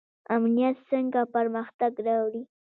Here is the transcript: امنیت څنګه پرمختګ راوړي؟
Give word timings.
امنیت 0.35 0.75
څنګه 0.89 1.21
پرمختګ 1.35 1.93
راوړي؟ 2.07 2.41